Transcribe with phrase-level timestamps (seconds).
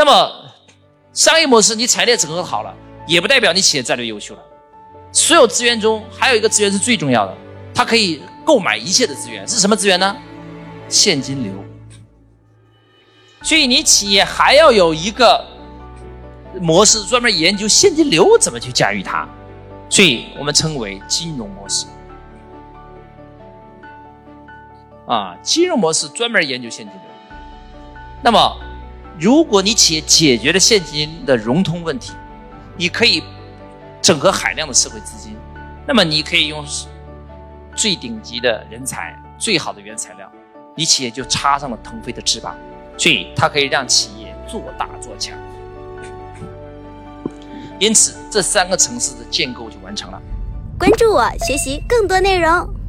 [0.00, 0.32] 那么，
[1.12, 2.74] 商业模式你产业链整合好了，
[3.06, 4.40] 也不代表你企业战略优秀了。
[5.12, 7.36] 所有资源中还有一个资源是最重要的，
[7.74, 10.16] 它可以购买一切的资源，是什么资源呢？
[10.88, 11.52] 现金流。
[13.42, 15.46] 所以你企业还要有一个
[16.62, 19.28] 模式，专门研究现金流怎么去驾驭它，
[19.90, 21.84] 所以我们称为金融模式。
[25.06, 27.02] 啊，金融模式专门研究现金流。
[28.22, 28.56] 那么，
[29.18, 32.12] 如果你企业解决了现金的融通问题，
[32.76, 33.22] 你可以
[34.00, 35.36] 整合海量的社会资金，
[35.86, 36.64] 那么你可以用
[37.74, 40.30] 最顶级的人才、最好的原材料，
[40.74, 42.56] 你企业就插上了腾飞的翅膀，
[42.96, 45.36] 所以它可以让企业做大做强。
[47.78, 50.20] 因此，这三个城市的建构就完成了。
[50.78, 52.79] 关注我，学习更多内容。